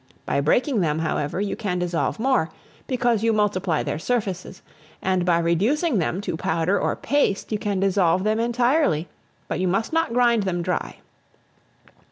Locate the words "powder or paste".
6.35-7.51